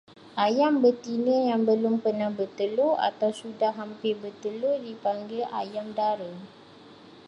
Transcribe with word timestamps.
Ayam 0.45 0.73
betina 0.83 1.37
yang 1.53 1.61
belum 1.69 1.95
pernah 2.05 2.29
bertelur 2.37 2.93
atau 3.09 3.29
sudah 3.41 3.69
hampir 3.79 4.13
bertelur 4.23 4.75
dipanggil 4.87 5.43
ayam 5.61 5.87
dara. 5.97 6.33